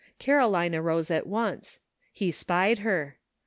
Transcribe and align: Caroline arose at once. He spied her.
Caroline 0.17 0.73
arose 0.73 1.11
at 1.11 1.27
once. 1.27 1.79
He 2.11 2.31
spied 2.31 2.79
her. 2.79 3.17